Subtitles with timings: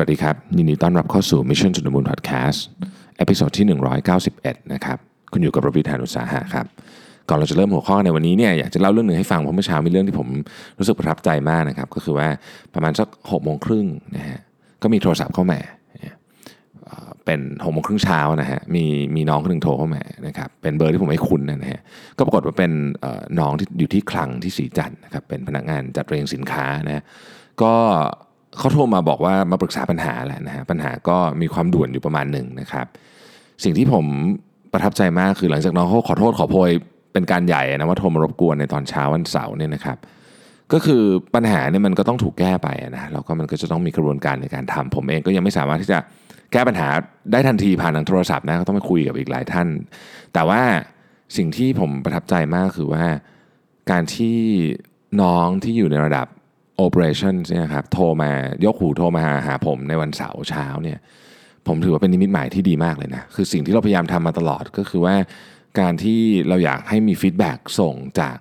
[0.00, 2.60] สวัสดีครับ ยินดีต้อนรับเข้าสู่ Mission to the Moon Podcast
[3.18, 3.66] episode ที่
[4.18, 4.98] 191 นะครับ
[5.32, 6.66] คุณอยู่กับรวิศ หาญอุตสาหะครับ
[7.28, 10.28] ก่อนเราจะเริ่มหัวข้อในวันนี้เนี่ยอยากจะเล่าเรื่องหนึ่งให้ฟังเพราะเมื่อเช้ามีเรื่องที่ผม
[10.78, 12.28] รู้สึกประทับใจมากนะครับ ก็คือว่า
[12.74, 13.86] ประมาณสักหกโมงครึ่ง
[14.16, 14.38] นะฮะ
[14.82, 15.60] ก็มีโทรศัพท์เข้ามา
[16.84, 18.84] เอ่อเป็นหกโมงครึ่งเช้านะฮะมี
[19.16, 21.80] มีน้องคนหนึ่งโทรเข้ามานะครับเป็นเบอร์ที่ผมไม่คุ้นนะฮะ
[22.16, 22.72] ก็ปรากฏว่าเป็น
[23.40, 27.02] น้องที่อยู่ที่คลังที่ศรีจันทร์นะครับเป็นพนักงานจัดเรียงสินค้านะฮะ
[27.62, 27.74] ก็
[28.29, 32.86] เขาโทรมาบอกว่ามาปรึกษาปัญหาแหละนะฮะปัญหาก็มีความด่วนอยู่ประมาณหนึ่งนะครับ
[33.64, 34.04] สิ่งที่ผม
[34.72, 36.70] ประทับใจมากคือหลังจากน้องเขาขอโทษขอโพย
[37.12, 39.98] เป็นการใหญ่นะว่าโทรมารบกวนในตอนเช้าวันเสาร์เนี่ยนะครับ
[40.72, 41.02] ก็คือ
[41.34, 45.98] ปัญหาเนี่ยมันก็ต้องถูกแก้ไปนะแล้วก็มันก็จะต้องมีกระบวนการในการทำผมเองก็ยังไม่สามารถที่จะ
[46.52, 46.88] แก้ปัญหา
[47.32, 49.68] ได้ทันทีผ่านทางโทรศัพท์นะก็ต้องไปคุยกับอีกหลายท่าน
[50.34, 50.62] แต่ว่า
[51.36, 53.04] สิ่งที่ผมประทับใจมากคือว่า
[53.90, 54.36] การที่
[55.22, 56.26] น้องที่อยู่ในระดับ
[56.86, 58.30] operation เนี่ยครับโทรมา
[58.64, 60.98] ยกหูโทรมาหาหาผมในวันเสาร์เช้าเนี่ย
[61.66, 65.14] ผมถือว่าเป็นนิมิตหมายที่ดีมากเลยนะคือสิ่งที่เราพยายามทำมาตลอดก็คือว่า
[65.80, 68.36] การที่เราอยากให้มี feedback ส่งจาก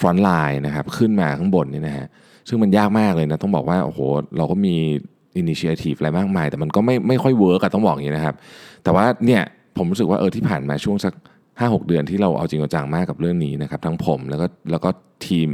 [0.00, 2.06] frontline นะครับขึ้นมาข้างบนนี่นะฮะ
[2.48, 4.00] ซึ่งมันยากมากเลยนะต้องบอกว่าโอ้โห
[4.36, 4.74] เราก็มี
[5.36, 8.36] initiative อะไรมากมาย แต่มันก็ไม่ไม่ค่อย work อะต้องบอกอย่างนี้นะครับ
[8.84, 9.42] แต่ว่าเนี่ย
[9.76, 11.14] ผมรู้สึกว่าเออที่ผ่านมาช่วงสัก
[11.50, 14.90] 5-6 เดือนที่เราเอาจริงเอาจังมากกับเรื่องนี้นะครับทั้งผมแล้วก็แล้วก็
[15.26, 15.50] ทีม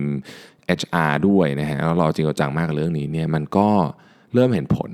[0.78, 3.68] HR ด้วยนะฮะแล้วเราจริงจังมากกับเรื่องนี้เนี่ยมันก็
[4.34, 4.90] เริ่มเห็นผล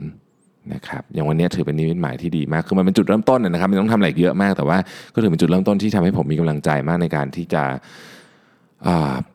[0.75, 4.79] นะครับอย่างวันนี้ถือเป็นนิมิตหมายที่ดีมากคือมันเป็นจุดเริ่มต้นนะครับมันต้องทำอะไรเยอะมากแต่ว่า
[5.15, 7.63] ก็ถือเป็นจุดเริ่มต้นที่ทำให้ผมมีกำลังใจมากในการที่จะ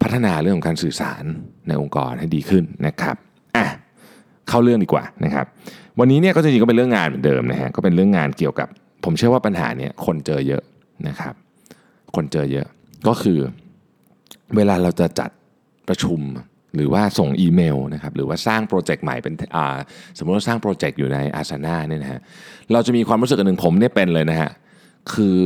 [0.02, 1.24] พัฒนาเรื่องของการสื่อสาร
[1.68, 3.16] ในองค์กรให้ดีขึ้นนะครับ
[3.56, 3.66] อะ
[4.50, 5.46] เข้าเรื่องดีกว่านะครับ
[6.00, 8.68] วันนี้เนี่ยก็จริงๆก็เป็นเรื่องงานเหมือนเดิมนะฮะก็เป็นเรื่องงานเกี่ยวกับ
[9.04, 10.64] ผมเชื่อว่าปัญหาเนี่ยคนเจอเยอะ
[11.08, 11.34] นะครับ
[12.16, 12.68] คนเจอเยอะ
[13.08, 13.40] ก็คือ
[14.56, 15.30] เวลาเราจะจัด
[15.90, 16.22] ประชุม
[16.76, 19.34] หรือว่าส่งอีเมลนะครับหรือว่าสร้างโปรเจกต์ใหม่เป็น
[20.18, 22.20] สมมติว่าสร้างโปรเจกต์อยู่ในอาสนาเนี่ยนะฮะ
[22.74, 24.52] เราจะมีความรู้สึกอันหนึ่งผมเนี่ยเป็นเลยนะฮะ
[25.14, 25.40] คือ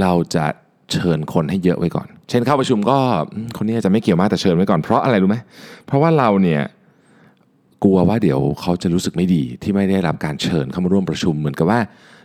[0.00, 0.46] เราจะ
[0.92, 2.98] เชิญคนให้เยอะไว้ก่อน เช่นเข้าประชุมก็
[3.56, 5.36] คนนี้อาจจะไม่เกี่ยวมากแต่เชิญไว้ก่อนเพราะอะไรรู้ไหม
[5.86, 6.62] เพราะว่าเราเนี่ย
[7.84, 11.80] กลัวว่าเดี๋ยวเขาจะรู้สึกไม่ดีที่ไม่ได้รับการเชิญเข้ามาร่วมประชุมเหมือนกับว่า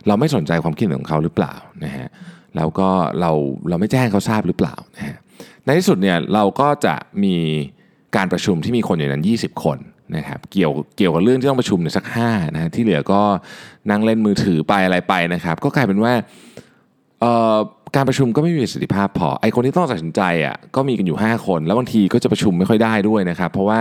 [0.06, 2.08] เราไม่สนใจความคิดเห็นของเขาหรือเปล่านะฮะ
[2.56, 2.88] แล้วก็
[3.20, 3.30] เรา
[3.68, 5.16] เราไม่แจ้งเขาทราบหรือเปล่านะฮะ
[5.64, 6.94] ในที่สุดเนี่ยเราก็จะ
[7.24, 7.36] มี
[8.16, 9.78] การประชุมที่มีคนอยู่นั้น 20 คน
[10.16, 13.20] นะครับเกี่ยวเกี่ยวกับเรื่องที่ต้องประชุมเนี่ยสัก5นะฮะที่เหลือก็
[13.90, 16.12] นั่งเล่นมือถือไปอะไรไปนะครับ ก็กลายเป็นว่า
[17.96, 23.80] การประชุมก็ไม่มีประสิทธิภาพพอไอคนที่ต้องตัดสินใจอะก็มีกันอยู่ 5 คน แล้วบางทีก็จะประชุมไม่ค่อยได้ด้วยนะครับ เพราะว่า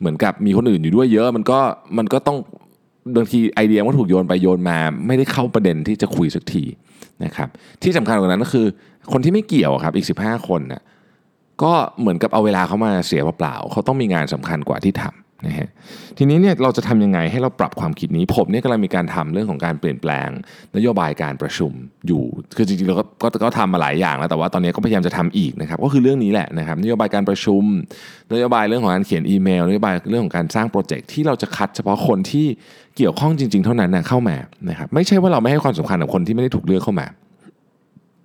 [0.00, 1.58] เหมือนกับมีคนอื่นอยู่ด้วยเยอะมันก็
[1.98, 2.36] มันก็ต้อง
[3.16, 6.64] บางทีไอเดียมันก็ถูกโยนไปโยนมา ไม่ได้เข้าประเด็นที่จะคุยสักที
[7.24, 7.48] นะครับ
[7.82, 8.66] ที่สำคัญกว่านั้นก็คือ
[9.12, 10.82] คนที่ไม่เกี่ยวครับอีก 15 คนน่ะ
[11.62, 15.68] ก็เหมือนกับเอาเวลาเขามาเสียเปล่าๆเขาต้องมีงานสำคัญกว่าที่ทำนะฮะ
[16.18, 20.28] ทีนี้เนี่ยเราจะทำยังไงให้เราปรับความคิดนี้ ผมเนี่ยกำลังมีการทำเรื่องของการเปลี่ยนแปลง
[20.76, 21.72] นโยบายการประชุม
[22.06, 22.22] อยู่
[22.56, 27.62] คือจริงๆเราก็ก็ก็ทำมาหลายอย่างแล้วแต่ว่าตอนนี้ก็พยายามจะทำอีกนะครับก็คือเรื่องนี้แหละนะครับนโยบายการประชุม
[28.32, 32.46] นโยบายเรื่องของการเขียนอีเมลนโยบายเรื่องของการสร้างโปรเจกต์ที่เราจะคัดเฉพาะคนที่
[32.96, 34.36] เกี่ยวข้องจริง ๆ เท่านั้นนะเข้ามา
[34.70, 37.06] นะครับไม่ใช่ว่าเราไม่ให้ความสำคัญกับคนที่ไม่ได้ถูกเลือกเข้ามา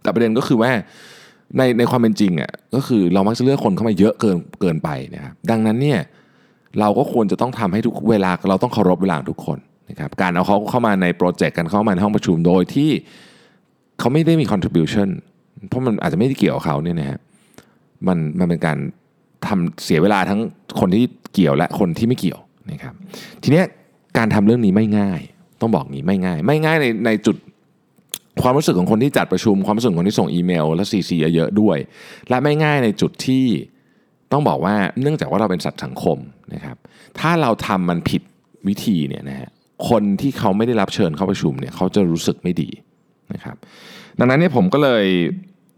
[0.02, 0.72] แต่ประเด็นก็คือว่า
[1.58, 6.00] ในในความเป็นจริงอะก็คือเรามักจะเลือกคนเข้ามาเยอะเกินเกินไปนะครับดังนั้นเนี่ย
[6.80, 9.58] เราก็ควรจะต้องทำให้ทุกเวลาเราต้องเคารพเวลาทุกคน
[9.90, 12.90] นะครับการเอาเขาเข้ามาในโปรเจกต์กันเข้ามาในห้องประชุมโดยที่
[14.00, 15.10] เขาไม่ได้มี contribution
[15.68, 17.20] เพราะมันอาจจะไม่ได้เกี่ยวกับเขาเนี่ยนะฮะ
[18.08, 18.78] มันมันเป็นการ
[19.48, 20.40] ทำเสียเวลาทั้ง
[20.80, 22.40] คนที่เกี่ยวและคนที่ไม่เกี่ยว
[22.72, 22.94] นะครับ
[23.44, 23.66] ทีเนี้ย
[24.18, 25.20] การทำเรื่องนี้ไม่ง่าย
[25.62, 27.36] ต้องบอกงี้ไม่ง่าย ไม่ง่ายในในจุด
[28.44, 31.78] ความรู้สึกของคนที่จัดประชุม ความรู้สึกของคนที่ส่งอีเมล และซีซีเยอะๆด้วย
[32.29, 33.46] และไม่ง่ายในจุดที่
[34.31, 36.18] ต้องบอกว่าเนื่องจากว่าเราเป็นสัตว์สังคม
[36.53, 36.78] นะครับ
[37.19, 38.22] ถ้าเราทำมันผิด
[38.68, 39.50] วิธีเนี่ยนะฮะ
[39.90, 42.69] คนที่เขาไม่ได้รับเชิญเข้าประชุมเนี่ยเขาจะรู้สึกไม่ดี
[43.34, 43.56] นะครับ
[44.19, 45.06] ดังนั้นเนี่ยผมก็เลย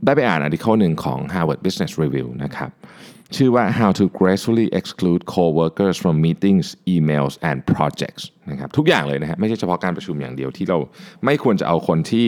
[0.06, 2.72] ได้ไปอ่านอาร์ติเคิลหนึ่งของ Harvard Business Review นะครับ
[3.38, 10.78] ชื่อว่า how to gracefully exclude coworkers from meetings emails and projects นะครับทุกอย่างเลยนะฮะไม่ใช่เฉพาะการประชุมอย่างเดียวที่เรา
[11.26, 12.28] ไม่ควรจะเอาคนที่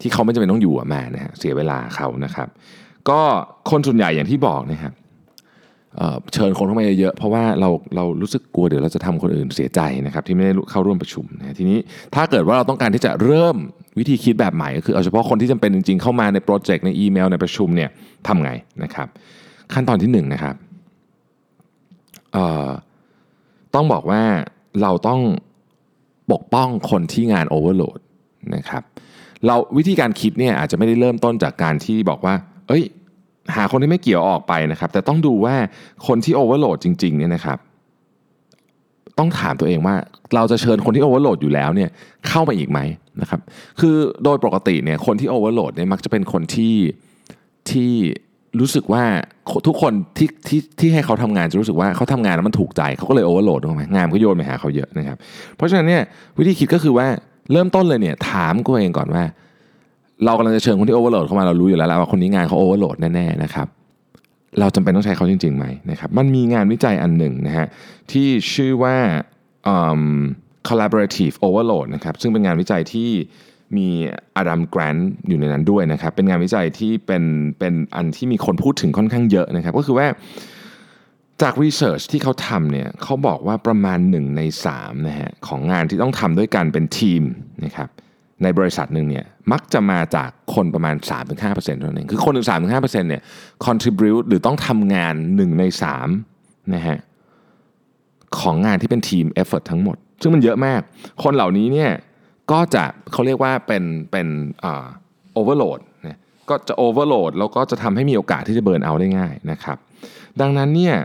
[0.00, 2.48] ที่เขาไม่จำเป็นต้องอยู่มานะฮะเสียเวลาเขานะครับ
[3.08, 3.20] ก็
[3.70, 4.92] คนส่วนใหญ่อย่างที่บอกนะครับ
[5.96, 11.78] เเชิญคนเข้ามาเยอะๆเพราะว่าเราเรารู้สึกกลัวเดี๋ยวเราจะทำคนอื่นเสียใจนะครับที่ไม่ได้เข้าร่วมประชุมนะทีนี้
[12.14, 13.56] ถ้าเกิดว่าเราต้องการที่จะเริ่ม
[13.98, 17.90] วิธีคิดแบบใหม่ก็คือเอาเฉพาะคนที่จำเป็นจริงๆเข้ามาในโปรเจกต์ในอีเมลในประชุมเนี่ย
[18.28, 18.50] ทำไง
[18.82, 19.08] นะครับ
[19.74, 20.54] ขั้นตอนที่หนึ่งนะครับ
[23.74, 24.22] ต้องบอกว่า
[24.82, 25.20] เราต้อง
[26.32, 27.98] ปกป้องคนที่งานโอเวอร์โหลด
[28.54, 28.82] นะครับ
[29.46, 32.34] เราวิธีการคิดเนี่ยอาจจะไม่ได้เริ่มต้นจากการที่บอกว่า
[32.68, 32.84] เอ้ย
[33.54, 35.54] หาคนที่ไม่เกี่ยวออกไปนะครับ แต่ต้องดูว่า
[36.06, 37.58] คนที่ overload จริงๆเนี่ยนะครับ
[39.18, 39.94] ต้องถามตัวเองว่า
[40.34, 41.90] เราจะเชิญคนที่ overload อยู่แล้วเนี่ย
[42.28, 42.78] เข้ามาอีกไหม
[43.20, 43.40] นะครับ
[43.80, 46.76] คือโดยปกติเนี่ยคนที่ overload เนี่ยมักจะเป็นคนที่
[47.70, 47.92] ที่
[48.60, 49.04] รู้สึกว่า
[49.66, 55.16] ทุกคนที่ที่ที่ให้เขาทำงานจะรู้สึกว่าเขาทำงานแล้วมันถูกใจเขาก็เลย overload ถูกไหมงานก็โยนไปหาเขาเยอะนะครับ
[55.56, 56.02] เพราะฉะนั้นเนี่ย
[56.38, 57.06] วิธีคิดก็คือว่า
[57.52, 59.24] เริ่มต้นเลยเนี่ยถามตัวเองก่อนว่า
[60.24, 63.66] เรากำลังจะเชิญคนที่ overload เข้ามาเรารู้อยู่แล้วว่าคนนี้งานเขา overload แน่ๆนะครับ
[64.60, 67.66] เราจำเป็นต้องใช้เขาจริงๆไหมนะครับมันมีงานวิจัยอันหนึ่งนะฮะ
[68.12, 68.96] ที่ชื่อว่า
[70.68, 73.10] collaborative overload นะครับซึ่งเป็นงานวิจัยที่
[73.76, 73.88] มี
[74.36, 77.24] อดัมแกรนต์อยู่ในนั้นด้วยนะครับ เป็นงานวิจัยที่เป็น
[77.58, 80.06] เป็นอันที่มีคนพูดถึงค่อนข้างเยอะนะครับ ก็คือว่า
[81.42, 84.42] จากรีเสิร์ชที่เขาทำเนี่ยเขาบอกว่าประมาณ 1 ใน
[84.74, 87.22] 3นะฮะของงานที่ต้องทำด้วยกันเป็นทีม
[87.64, 87.88] นะครับ
[88.42, 90.96] ในบริษัทหนึ่งเนี่ยมักจะมาจากคนประมาณ
[91.38, 93.22] 3-5%เท่านั้นเองคือคนถึง3-5%เนี่ย
[93.66, 95.64] contribute หรือต้องทำงาน 1 ใน
[96.16, 96.98] 3นะฮะ
[98.40, 100.80] ของงานที่เป็นทีม effort ทั้งหมด ซึ่งมันเยอะมาก
[101.22, 101.90] คนเหล่านี้เนี่ย
[102.50, 104.28] ก็จะเขาเรียกว่าเป็นเป็น
[105.34, 106.18] โอเวอร์โหลดนะ
[106.48, 109.76] ก็จะโอเวอร์โหลดแล้วก็จะทำให้มีโอกาสที่จะเบิร์นเอาได้ง่ายนะครับ
[110.40, 110.96] ดังนั้นเนี่ย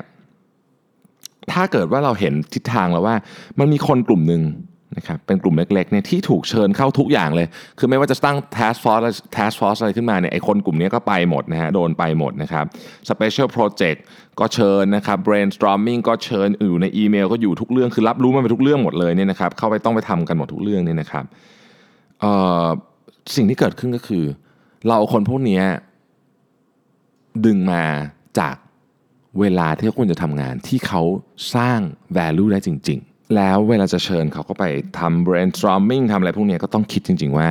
[1.51, 3.15] ถ้าเกิดว่าเราเห็นทิศทางแล้วว่า
[3.59, 4.41] มันมีคนกลุ่มหนึ่ง
[4.97, 7.47] นะครับเป็นกลุ่มเล็กๆเนี่ยที่ถูกเชิญเข้าทุกอย่างเลย
[7.79, 12.65] คือไม่ว่าจะตั้ง task force task force อะไรขึ้นมาเนี่ยไอคนกลุ่มนี้ก็ไปหมดนะฮะโดนไปหมดนะครับ
[13.09, 13.97] special project
[14.39, 21.25] ก็เชิญนะครับ brainstorming ก็เชิญอยู่ในอีเมลก็อยู่ทุกเรื่องคือรับรู้มันไปทุกเรื่องหมดเลยเนี่ยนะครับเข้าไปต้องไปทำกันหมดทุกเรื่องเนี่ยนะครับ
[23.35, 24.25] สิ่งที่เกิดขึ้นก็คือ
[24.87, 25.61] เราคนพวกนี้
[27.45, 27.83] ดึงมา
[28.39, 28.55] จาก
[29.39, 31.01] เวลาที่ควรจะทำงานที่เขา
[31.55, 31.79] สร้าง
[32.17, 34.63] value ได้จริง ๆ แล้วเวลาจะเชิญเขาก็ไป
[34.99, 37.47] ทำ brainstorming ทำอะไรพวกนี้ก็ต้องคิดจริง ๆ ว่า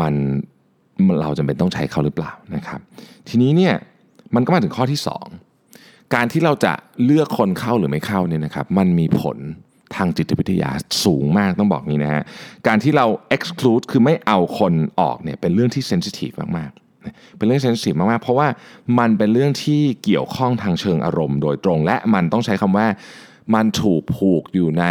[0.00, 0.14] มัน
[1.20, 2.80] เราจำเป็นต้องใช้เขาหรือเปล่านะครับ
[3.28, 3.74] ทีนี้เนี่ย
[4.34, 5.00] มันก็มาถึงข้อที่
[5.56, 6.72] 2 การที่เราจะ
[7.04, 9.38] เลือกคนเข้าหรือไม่เข้าเนี่ยนะครับ มันมีผล
[9.96, 10.70] ทางจิตวิทยา
[11.04, 12.22] สูงมากต้องบอกนี้นะฮะ
[12.66, 18.48] การที่เรา exclude คือไม่เอาคนออกเนี่ยเป็นเรื่องที่ sensitive มากๆ เป็นเรื่องเซนซิทีฟมากๆ เพราะว่า
[18.98, 22.86] มันเป็นเรื่องที่เกี่ยวข้องทางเชิงอารมณ์โดยตรง และมันต้องใช้คำว่า
[23.54, 24.84] มันถูกผูกอยู่ใน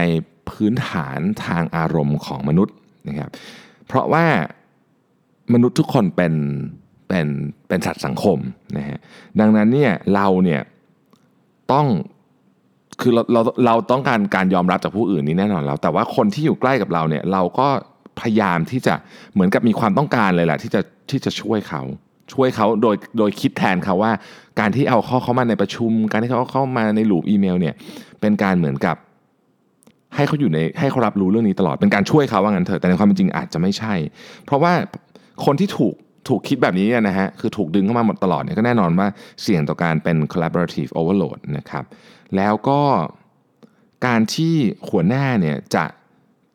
[0.49, 2.75] พื้นฐานทางอารมณ์ของมนุษย์
[3.07, 3.29] นะครับ
[3.87, 4.25] เพราะว่า
[5.53, 6.33] มนุษย์ทุกคนเป็น
[7.07, 7.27] เป็น
[7.67, 8.39] เป็นสัตว์สังคม
[8.77, 8.99] นะฮะ
[9.39, 10.61] ดังนั้นเนี่ยเราเนี่ย
[11.71, 11.87] ต้อง
[13.01, 17.67] คือเราเราเราต้องการการยอมรับจากผู้อื่นนี่แน่นอนแล้ว แต่ว่าคนที่อยู่ใกล้กับเราเนี่ยเราก็
[18.19, 18.93] พยายามที่จะ
[19.33, 21.81] เหมือนกับมีความต้องการเลยแหละที่จะที่จะช่วยเขา
[22.33, 24.11] ช่วยเขาโดยโดยคิดแทนเขาว่า
[24.59, 27.75] การที่เอาเข้าเข้ามาในประชุม การที่เขาเข้ามาในหลูปอีเมลเนี่ย
[28.21, 28.95] เป็นการเหมือนกับ
[30.15, 33.93] ให้เขาอยู่ในให้เขารับรู้เรื่องนี้ตลอดเป็นการช่วยเขาว่างั้นเถอะแต่ในความเป็นจริงอาจจะไม่ใช่
[34.45, 34.73] เพราะว่า
[35.45, 35.95] คนที่ถูก
[36.27, 39.07] ถูกคิดแบบนี้นะฮะคือถูกดึงเข้ามาหมดตลอดเนี่ยก็แน่นอนว่า
[39.41, 41.83] เสี่ยงต่อการเป็น collaborative overload นะครับ
[42.35, 42.81] แล้วก็
[44.05, 44.55] การที่
[44.89, 45.85] หัวหน้าเนี่ยจะ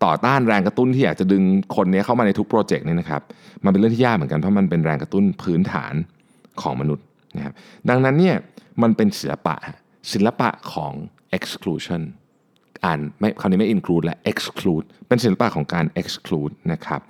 [0.04, 1.42] ต่อต้านแรงกระตุ้นที่อยากจะดึง
[1.76, 3.22] คนนี้เข้ามาในทุกโปรเจกต์นี่นะครับ
[3.64, 5.94] มันเป็นเรื่องที่ยากเหมือนกันเพราะมันเป็นแรงกระตุ้นพื้นฐาน
[6.62, 7.04] ของมนุษย์
[7.36, 7.54] นะครับ
[7.88, 8.36] ดังนั้นเนี่ย
[8.82, 9.56] มันเป็นศิลปะ
[10.12, 10.92] ศิลปะของ
[11.36, 12.02] exclusion
[12.84, 17.00] อ่านไม่คำนี้ไม่ include และ exclude เป็นศิลปะของการ exclude นะครับ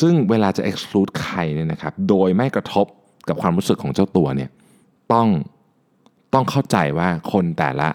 [0.00, 2.86] ซึ่งเวลาจะ exclude ใครเนี่ยนะครับโดยไม่กระทบ
[3.28, 4.50] กับความรู้สึกของเจ้าตัวเนี่ย
[5.12, 5.28] ต้อง
[6.34, 7.88] ต้องเข้าใจว่าคนแต่ละ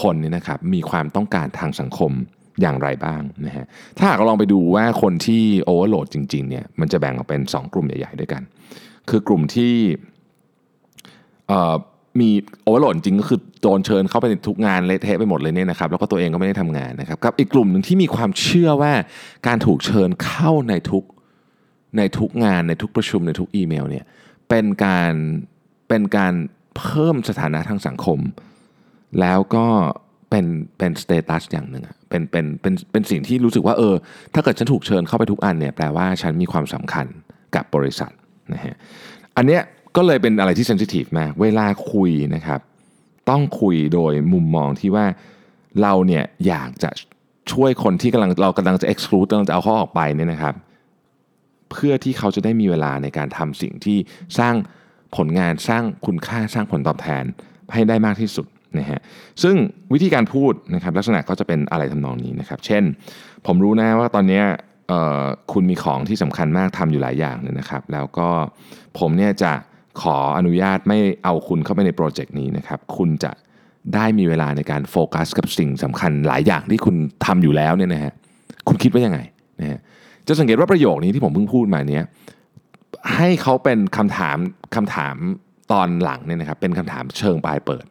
[0.00, 2.12] คนนี่นะครับมีความต้องการทางสังคม
[2.60, 3.66] อย่างไรบ้างนะฮะ
[3.98, 8.42] ถ้าหากเราลองไปดูว่าคนที่โอเวอร์โหลดจริงๆเนี่ยมันจะแบ่งออกเป็น 2 กลุ่มใหญ่ๆด้วยกัน
[9.08, 9.74] คือกลุ่มที่
[12.20, 12.30] มี
[12.62, 18.92] โอเวอร์โหลดจริงก็คือโดนเชิญเข้าไปในทุกงานเละเทะไปหมดเลยเนี่ยนะครับแล้วก็ตัวเองก็ไม่ได้ทำงานนะครับกับอีกกลุ่มหนึ่งที่มีความเชื่อว่า
[19.46, 21.04] การถูกเชิญเข้าในทุก
[21.96, 24.04] ในทุกงานในทุกประชุมในทุกอีเมลเนี่ย
[24.48, 25.12] เป็นการ
[25.88, 26.34] เป็นการ
[26.76, 28.18] เพิ่มสถานะทางสังคม
[29.20, 29.66] แล้วก็
[30.36, 33.94] เป็นเป็นสเตตัสอย่างหนึ่งเป็นเป็นเป็นเป็นสิ่งที่รู้สึกว่าเออ
[34.34, 37.06] ถ้าเกิดฉันถูกเชิญเข้าไปทุกอันเนี่ยแปลว่าฉันมีความสำคัญ
[37.54, 38.12] กับบริษัท
[38.52, 38.74] นะฮะ
[39.36, 39.62] อันเนี้ย
[39.96, 42.60] ก็เลยเป็นอะไรที่เซนซิทีฟมาก เวลาคุยนะครับ
[43.30, 45.06] ต้องคุยโดยมุมมองที่ว่า
[45.82, 46.90] เราเนี่ยอยากจะ
[47.52, 50.54] ช่วยคนที่กำลังเรากำลังจะ exclude กำลังจะเอาเขาออกไปเนี่ยนะครับ
[51.70, 53.98] เพื่อที่เขาจะได้มีเวลาในการทำสิ่งที่
[54.38, 54.54] สร้าง
[55.16, 57.24] ผลงานสร้างคุณค่าสร้างผลตอบแทน
[57.72, 58.46] ให้ได้มากที่สุด
[58.78, 59.00] นะฮะ
[59.42, 59.54] ซึ่ง
[59.92, 62.82] วิธีการพูดนะครับลักษณะก็จะเป็นอะไรทำนองนี้นะครับ เช่น
[63.46, 64.42] ผมรู้นะว่าตอนนี้
[65.52, 68.28] คุณมีของที่สำคัญมากทำอยู่หลายอย่างเลยนะครับ แล้วก็
[68.98, 69.52] ผมเนี่ยจะ
[70.02, 73.32] ขออนุญาตไม่เอาคุณเข้าไปในโปรเจกต์นี้นะครับ คุณจะ
[73.94, 78.12] ได้มีเวลาในการโฟกัสกับสิ่งสำคัญหลายอย่างที่คุณทำอยู่แล้วเนี่ยนะฮะ
[78.68, 79.18] คุณคิดว่ายังไง
[79.60, 79.80] นะฮะ
[80.26, 82.04] จะสังเกตว่าประโยคนี้ที่ผมเพิ่งพูดมาเนี้ย
[83.14, 84.38] ให้เขาเป็นคำถาม
[84.76, 85.16] คำถาม
[85.72, 87.84] ตอนหลังเนี่ยนะครับเป็นคำถามเชิงปลายเปิด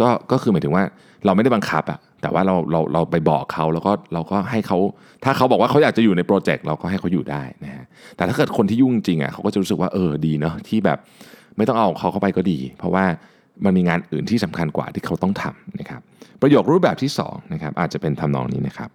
[0.00, 0.84] ก็ก็คือหมายถึงว่า
[1.24, 4.78] เราไม่ได้บังคับอะแต่ว่าเราเราเราไปบอกเขาแล้วก็เราก็ให้เขา
[5.24, 7.84] ถ้าเขาบอกว่าเขาอยากจะอยู่ในโปรเจกต์เราก็ให้เขาอยู่ได้นะฮะ
[8.16, 10.98] แต่ถ้าเกิดคนที่ยุ่งจริงอะเขาก็จะรู้สึกว่าเออดีเนาะที่แบบ
[11.56, 13.04] ไม่ต้องเอาเขาเข้าไปก็ดี เพราะว่า
[13.64, 16.00] มันมีงานอื่นที่สำคัญกว่าที่เขาต้องทำนะครับ
[16.40, 18.90] ประโยครูปแบบที่2นะครับอาจจะเป็นทำนองนี้นะครับ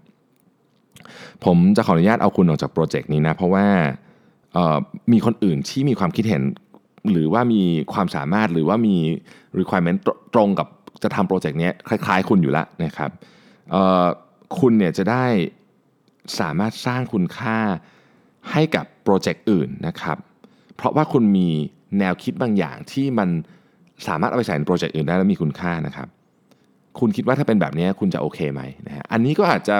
[1.46, 3.66] ผมจะขออนุญาตเอาคุณออกจาก project นี้นะเพราะว่า
[5.12, 6.42] มีคนอื่นที่มีความคิดเห็น
[7.12, 7.62] หรือว่ามี
[7.94, 8.96] ความสามารถหรือว่ามี
[9.60, 10.00] requirement
[10.34, 10.68] ตรงกับ
[11.04, 13.12] จะทำ project นี้คล้าย ๆ คุณอยู่แล้วนะครับ
[14.60, 15.26] คุณเนี่ยจะได้
[16.40, 17.58] สามารถสร้างคุณค่า
[18.52, 20.18] ให้กับ project อื่นนะครับ
[20.76, 21.50] เพราะว่าคุณมี
[22.00, 23.30] แนวคิดบางอย่างที่มัน
[24.08, 26.08] สามารถเอาไปใส่ในโปรเจกต์อื่นได้แล้วมีคุณค่านะครับ
[27.00, 29.78] คุณคิดว่าถ้าเป็นแบบนี้คุณจะโอเคไหมนะฮะอันนี้ก็อาจจะ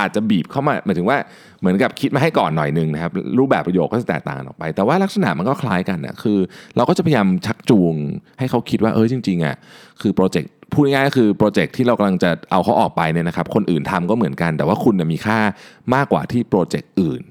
[0.00, 1.18] อาจจะบีบเข้ามาหมายถึงว่า
[1.60, 6.38] เหมือนกับคิดมาให้ก่อนหน่อยนึงนะครับรูปแบบประโยคก็จะแตกต่างออกไป แต่ว่าลักษณะมันก็คล้ายกันนะคือ
[6.76, 7.94] เราก็จะพยายามชักจูง
[8.38, 9.56] ให้เขาคิดว่าเออจริงๆอะ
[10.00, 15.38] คือโปรเจกต์พูดง่ายๆก็คือโปรเจกต์ที่เรากำลังจะเอาเขาออกไปเนี่ยนะครับ คนอื่นทำก็เหมือนกัน แต่ว่าคุณมีค่า
[15.94, 17.22] มากกว่าที่โปรเจกต์อื่น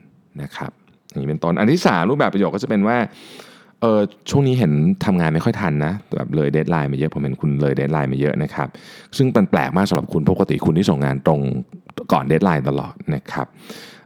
[0.43, 0.71] นะครับ
[1.11, 2.97] อย่างนี้เป็นต้นอันที่ 3 รูปแบบประโยคก็จะเป็นว่า
[3.81, 4.71] เออช่วงนี้เห็น
[5.05, 8.67] ทำงานไม่ค่อยทันนะแบบเลย deadline มาเยอะผมเห็นคุณเลย deadline มาเยอะนะครับ
[9.17, 11.39] ซึ่งเป็นแปลกมากสำหรับคุณปกติคุณที่ส่งงานตรง
[12.13, 13.47] ก่อน deadline ตลอดนะครับ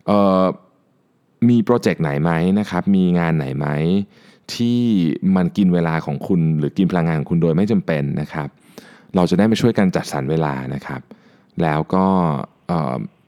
[0.08, 0.12] เอ
[0.42, 0.44] อ
[1.50, 3.68] มี project ไหนไหมนะครับ มีงานไหนไหม
[4.54, 4.80] ที่
[5.36, 8.48] มันกินเวลาของคุณหรือกินพลังงานของคุณโดยไม่จำเป็นนะครับ
[9.16, 11.02] เราจะได้มาช่วยกันจัดสรรเวลานะครับ
[11.64, 12.06] แล้วก็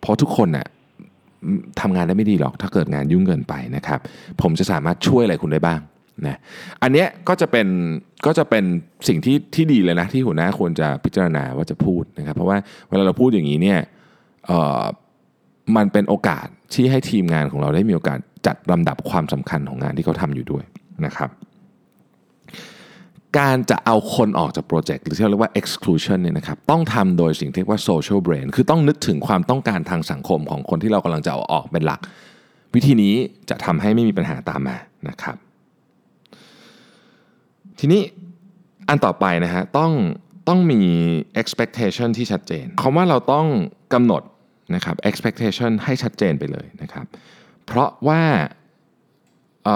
[0.02, 0.68] เพราะทุกคนน่ะ
[1.82, 4.00] ทำงานได้ไม่ดีหรอกถ้าเกิดงานยุ่งเกินไปนะครับ
[4.42, 5.80] ผมจะสามารถช่วยอะไรคุณได้บ้าง
[6.28, 6.38] นะ
[6.82, 7.68] อันนี้ก็จะเป็น
[8.26, 8.64] ก็จะเป็น
[9.08, 12.58] สิ่งที่ที่ดีเลยนะ ที่หัวหน้าควรจะพิจารณาว่าจะพูดนะครับ เพราะว่า
[12.90, 13.80] เวลาเราพูดอย่างนี้เนี่ย
[15.76, 20.64] มันเป็นโอกาสที่ให้ทีมงานของเราได้มีโอกาสจัดลำดับความสำคัญของงานที่เขาทำอยู่ด้วย
[21.06, 21.30] นะครับ
[23.38, 32.00] การจะเอาคนออกจากโปรเจกต์หรือที่เราเรียกว่า exclusion เนี่ยนะครับต้องทำโดยสิ่งที่เรียกว่า social brain คือต้องนึกถึงความต้องการทางสังคมของคนที่เรากำลังจะเอาออกเป็นหลัก
[32.76, 33.14] วิธีนี้
[33.50, 34.78] จะทำให้ไม่มีปัญหาตามมา
[35.10, 35.36] นะครับ
[37.86, 38.04] ทีนี้
[38.90, 39.92] อันต่อไปนะฮะต้อง
[40.48, 40.82] ต้องมี
[41.42, 43.48] expectation ที่ชัดเจนคำว่าเราต้อง
[43.94, 44.22] กำหนด
[44.76, 47.06] นะครับ expectation ให้ชัดเจนไปเลยนะครับ
[47.66, 48.22] เพราะว่า
[49.66, 49.68] เ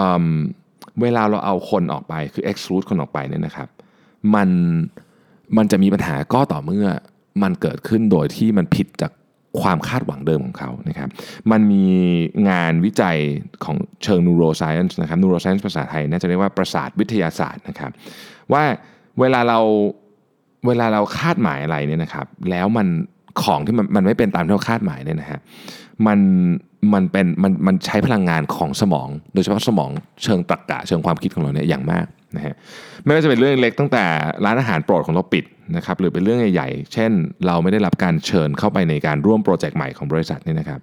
[1.01, 3.69] เวลาเราเอาคนออกไปคือ exclude คนออกไปเนี่ยนะครับ
[4.35, 4.49] มัน
[5.57, 6.87] มันจะมีปัญหาก็ต่อเมื่อ
[7.43, 9.11] มันเกิดขึ้นโดยที่มันผิดจาก
[9.61, 11.09] ความคาดหวังเดิมของเขานะครับ
[11.51, 11.85] มันมี
[12.49, 13.17] งานวิจัย
[13.63, 17.91] ของเชิง neuroscience นะครับ neuroscience ภาษาไทยน่าจะเรียกว่าประสาทวิทยาศาสตร์นะครับ
[18.53, 18.63] ว่า
[19.19, 19.59] เวลาเรา
[20.67, 22.87] เวลาเราคาดหมายอะไรเนี่ยนะครับ แล้วมัน
[23.43, 25.39] ของที่มันมันไม่เป็นตามที่เราคาดหมายเนี่ยนะฮะ
[26.07, 26.19] มัน
[26.93, 29.89] มันเป็นมันมันใช้พลังงานของสมอง โดยเฉพาะสมอง
[30.23, 32.53] เชิงตรรกะเชิงความคิดของเราเนี่ยอย่างมาก นะฮะ
[33.03, 34.05] ไม่ว่าจะเป็นเรื่องเล็กตั้งแต่
[34.45, 37.11] ร้านอาหารโปรดของเราปิดนะครับหรือเป็นเรื่องใหญ่ๆ เช่น
[37.47, 40.79] เราไม่ได้รับการเชิญเข้าไปในการร่วมโปรเจกต์ใหม่ของบริษัทนี่นะครับ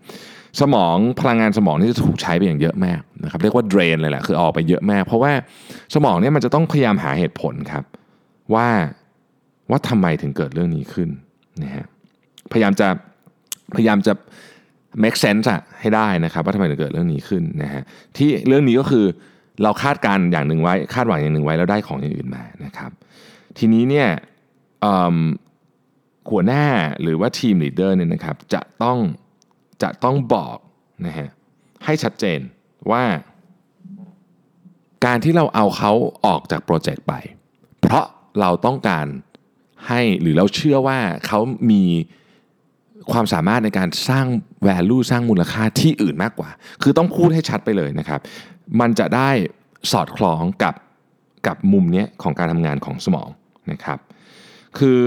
[0.61, 5.33] สมองพลังงานสมองนี่จะถูกใช้ไปอย่างเยอะมากนะครับเรียกว่าเดรนเลยแหละคือออกไปเยอะมาก เพราะว่า
[5.95, 7.85] สมองเนี่ยมันจะต้องพยายามหาเหตุผลครับ
[8.55, 8.69] ว่า
[9.71, 11.09] ว่าทำไมถึงเกิดเรื่องนี้ขึ้น
[11.63, 11.85] นะฮะ
[12.53, 12.89] พยายามจะ
[13.77, 14.13] พยายามจะ
[15.03, 17.83] make sense อะให้ได้นะครับว่าทำไมถึงเกิดเรื่องนี้ขึ้นนะฮะ
[18.17, 19.07] ที่เรื่องนี้ก็คือ
[19.63, 22.91] เราคาดการอย่างหนึ่งไว้คาดหวังอย่างหนึ่งไว้แล้วได้ของอย่างอื่นมานะครับ
[23.59, 24.09] ทีนี้เนี่ย
[26.31, 26.65] หัวหน้า
[27.03, 28.99] หรือว่า team leader เนี่ยนะครับจะต้อง
[29.83, 30.57] จะต้องบอก
[31.07, 31.29] นะฮะ
[31.85, 32.41] ให้ชัดเจน
[32.91, 33.05] ว่า
[35.05, 35.93] การที่เราเอาเขา
[36.27, 37.15] ออกจาก project ไป
[37.81, 38.05] เพราะ
[38.41, 39.07] เราต้องการ
[39.89, 41.85] ให้หรือเราเชื่อว่าเขามี
[43.13, 44.27] ความสามารถในการสร้าง
[44.67, 46.51] value สร้างมูลค่าที่อื่นมากกว่า
[46.83, 48.21] คือต้องพูดให้ชัดไปเลยนะครับ
[48.81, 49.31] มันจะได้
[49.93, 50.75] สอดคล้องกับ
[51.47, 53.29] กับมุมนี้ของการทำงานของสมอง
[53.71, 53.99] นะครับ
[54.79, 55.03] คือ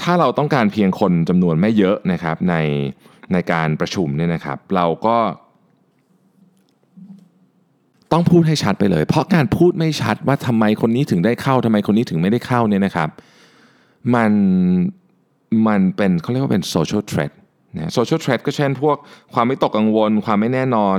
[0.00, 2.54] ถ้าเราต้องการเพียงคนจำนวนไม่เยอะนะครับใน
[3.32, 5.16] ในการประชุมเนี่ยนะครับ เราก็
[8.12, 13.08] ต้องพูดให้ชัดไปเลย เพราะการพูดไม่ชัดว่าทำไมคนนี้ถึงได้เข้าทำไมคนนี้ถึงไม่ได้เข้าเนี่ยนะครับ
[14.14, 14.32] มัน
[15.68, 17.32] มันเป็นเขาเรียกว่าเป็น social threat
[17.76, 18.96] นะ social threat ก็เช่นพวก
[19.34, 20.98] ความวิตกกังวล ความไม่แน่นอน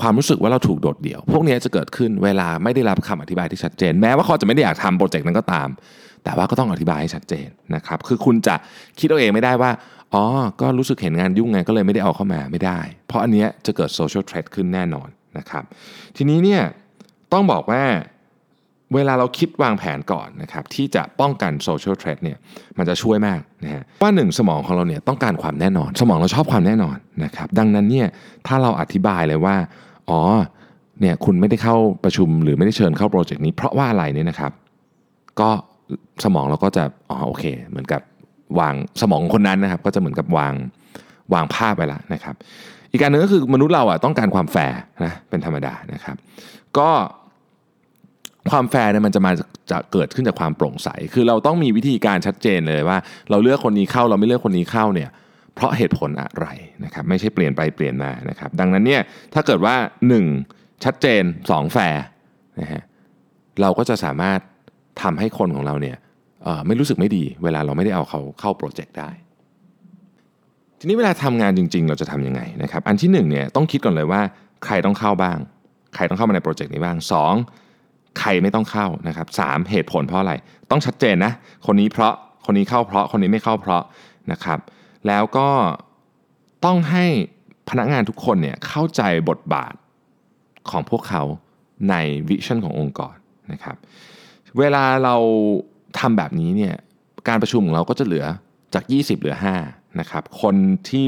[0.00, 5.68] ความรู้สึกว่าเราถูกโดดเดี่ยว พวกนี้จะเกิดขึ้นเวลาไม่ได้รับคำอธิบายที่ชัดเจน แม้ว่าเขาจะไม่ได้อยากทำ project นั้นก็ตาม
[6.24, 8.54] แต่ว่าก็ต้องอธิบายให้ชัดเจนนะครับคือคุณจะ
[8.98, 9.70] คิดเอาเองไม่ได้ว่า
[10.14, 10.24] อ๋อ
[10.60, 15.64] ก็รู้สึกเห็นงานยุ่งไงก็เลยไม่ได้เอาเข้ามาไม่ได้ เพราะอันนี้จะเกิด social threat ขึ้นแน่นอนนะครับ
[16.16, 16.62] ทีนี้เนี่ย
[17.32, 17.82] ต้องบอกว่า
[18.94, 22.38] เวลาเราคิดวางแผนก่อนนะครับที่จะป้องกัน social threat เนี่ย
[22.78, 28.08] มันจะช่วยมากนะฮะว่าหนึ่งสมองของเราเนี่ยต้องการความแน่นอน สมองเราชอบความแน่นอนนะครับดังนั้นเนี่ย
[28.46, 29.56] ถ้าเราอธิบายเลยว่า
[30.10, 30.20] อ๋อ
[31.00, 34.52] เนี่ยคุณไม่ได้เข้าประชุมหรือไม่ได้เชิญเข้าโปรเจกต์นี้เพราะว่าอะไรเนี่ยนะครับ
[35.40, 35.50] ก็
[36.24, 38.00] สมองเราก็จะอ๋อโอเค เหมือนกับ
[38.60, 40.54] วางสมองคนนั้นนะครับ ก็จะเหมือนกับวาง
[41.34, 42.34] วางภาพไปละนะครับ
[42.90, 46.16] อีกการหนึ่งก็คือมนุษย์เราอะต้องการความแฟร์นะเป็นธรรมดานะครับ
[46.78, 46.88] ก็
[48.50, 49.32] ความแฟร์เนี่ยมันจะมา
[49.70, 52.98] จะเกิดขึ้นจากความโปร่งใส คือเราต้องมีวิธีการชัดเจนเลยว่า
[53.30, 55.10] เราเลือกคนนี้เข้าเราไม่เลือกคนนี้เข้าเนี่ย
[55.56, 56.46] เพราะเหตุผลอะไร
[56.84, 59.02] นะครับไม่ใช่เปลี่ยนไปเปลี่ยนมานะครับดังนั้นเนี่ย
[59.34, 59.74] ถ้าเกิดว่า
[60.30, 62.04] 1 ชัดเจน 2 แฟร์
[62.60, 62.82] นะฮะ
[63.60, 64.40] เราก็จะสามารถ
[65.02, 65.96] ทำให้คนของเราเนี่ย
[66.66, 69.10] ไม่รู้สึกไม่ดี เวลาเราไม่ได้เอาเขาเข้าโปรเจกต์ได้
[70.78, 74.20] ทีนี้เวลาทำงานจริง ๆ เราจะทำยังไงนะครับอันที่1เนี่ยต้องคิดก่อนเลยว่า
[74.64, 75.38] ใครต้องเข้าบ้าง
[75.94, 76.96] ใครต้องเข้ามาในโปรเจกต์นี้บ้าง
[77.56, 78.18] 2.
[78.20, 80.34] ใครไม่ต้องเข้านะครับสเหตุผลเพราะอะไร
[80.70, 81.32] ต้องชัดเจนนะ
[81.66, 82.12] คนนี้เพราะ
[82.46, 83.82] คนนี้เข้าเพราะคนนี้ไม่เข้าเพราะ
[84.32, 84.58] นะครับ
[85.06, 85.48] แล้วก็
[86.64, 87.06] ต้องให้
[87.70, 89.74] พนักงานทุกคนเนี่ยเข้าใจบทบาท
[90.70, 91.22] ของพวกเขา
[91.90, 91.94] ใน
[92.28, 93.16] วิชั่นขององค์กร
[93.52, 93.76] นะครับ
[94.58, 95.16] เวลาเรา
[95.98, 96.74] ทำแบบนี้เนี่ย
[97.28, 98.26] การประชุมของเราก็จะเหลือ
[98.74, 99.36] จาก 20 เหลือ
[99.66, 100.54] 5นะครับคน
[100.88, 101.04] ที่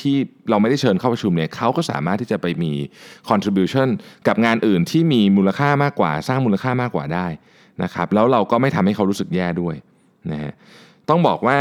[0.00, 0.16] ที่
[0.50, 2.72] เราไม่ได้เชิญเข้าประชุมเนี่ยเขาก็สามารถที่จะไปมี
[3.30, 3.88] contribution
[4.26, 7.26] กับงานอื่นที่มีมูลค่ามากกว่า สร้างมูลค่ามากกว่าได้
[7.82, 9.74] นะครับแล้วเราก็ไม่ทำให้เขารู้สึกแย่ด้วย
[10.30, 10.52] นะฮะ
[11.08, 11.58] ต้องบอกว่า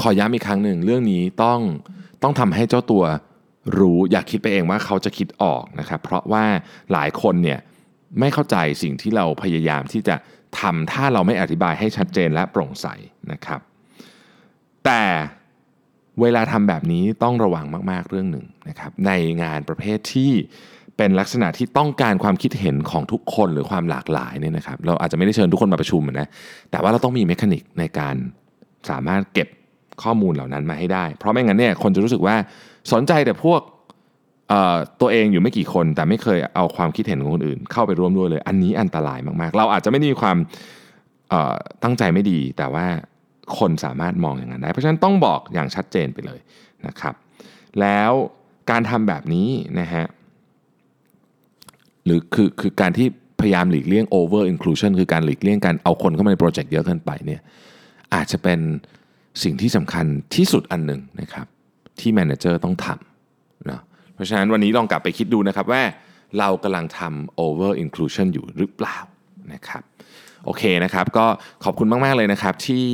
[0.00, 1.60] ขอย้ำอีกครั้งหนึ่งเรื่องนี้ต้อง
[2.22, 3.04] ต้องทำให้เจ้าตัว
[3.78, 6.44] รู้อย่าคิดไปเองว่าเขาจะคิดออกนะครับ เพราะว่า
[6.92, 7.58] หลายคนเนี่ย
[8.20, 10.16] ไม่เข้าใจสิ่งที่เราพยายามที่จะ
[10.60, 12.86] ทำถ้าเราไม่อธิบายให้ชัดเจนและโปร่งใส
[13.32, 13.60] นะครับ
[14.84, 15.02] แต่
[16.20, 19.10] เวลาทำแบบนี้ต้องระวังมากๆเรื่องหนึ่งนะครับ ใน
[19.42, 20.32] งานประเภทที่
[20.96, 26.28] เป็นลักษณะที่ต้องการความคิดเห็นของทุกคนหรือความหลากหลายเนี่ยนะครับ เราอาจจะไม่ได้เชิญทุกคนมาประชุมนะ
[26.70, 28.14] แต่ว่าเราต้องมีเมคานิกในการ
[28.90, 29.48] สามารถเก็บ
[30.02, 32.36] ข้อมูลเหล่านั้นมาให้ได้ เพราะไม่งั้นเนี่ยคนจะรู้สึกว่า
[32.92, 33.60] สนใจแต่พวก
[35.00, 40.36] ตัวเองอยู่ไม่กี่คน แต่ไม่เคยเอาความคิดเห็นของคนอื่น เข้าไปร่วมด้วยเลย อันนี้อันตรายมากๆ เราอาจจะไม่ได้มีความ
[41.82, 42.86] ตั้งใจไม่ดี แต่ว่า
[43.58, 46.40] คนสามารถมองอย่างนั้นได้ เพราะฉะนั้นต้องบอกอย่างชัดเจนไปเลย
[46.86, 47.14] นะครับ
[47.80, 48.10] แล้ว
[48.70, 49.48] การทำแบบนี้
[49.80, 50.04] นะฮะ
[52.04, 53.06] หรือคือคือการที่
[53.40, 57.40] พยายามหลีกเลี่ยง over inclusion คือการหลีกเลี่ยงการเอาคนเข้ามาในโปรเจกต์เยอะเกินไปเนี่ย
[58.14, 58.60] อาจจะเป็น
[59.42, 61.46] สิ่งที่สำคัญที่สุดอันหนึ่งนะครับ
[62.00, 63.80] ที่แมเนเจอร์ต้องทำนะ
[64.14, 65.82] เพราะฉะนั้นวันนี้ลองกลับไปคิดดูนะครับว่า
[66.38, 68.98] เรากำลังทำ over inclusion อยู่หรือเปล่า
[69.52, 69.82] นะครับ
[70.44, 71.26] โอเคนะครับ ก็
[71.64, 72.86] ขอบคุณมาก ๆ เลยนะครับที่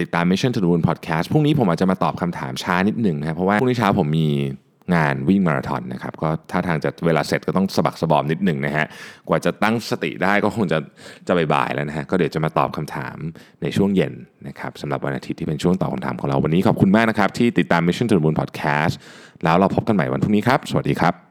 [0.00, 4.28] ติดตาม Mission to the Moon Podcast พรุ่งนี้ผมอาจจะมาตอบคำถามช้านิดหนึ่งนะครับเพราะว่าพรุ่งนี้เช้าผมมี
[4.94, 8.86] งานวิ่งมาราธอนนะครับก็ถ้าทางจะเวลาเสร็จก็ต้องสะบักสะบอมนิดหนึ่งนะฮะ
[9.28, 10.78] กว่าจะตั้งสติได้ก็คงจะ
[11.26, 13.16] จะบ่ายๆแล้วนะฮะก็เดี๋ยวจะมาตอบคำถาม
[13.62, 14.12] ในช่วงเย็น
[14.48, 18.94] นะครับสำหรับวันอาทิตย์ที่เป็นช่วงตอบคำถามของเราวันนี้ขอบคุณมากนะครับที่ติดตาม Mission to the Moon Podcast
[19.44, 21.27] แล้วเราพบกันใหม่วันพรุ่งนี้ครับ สวัสดีครับ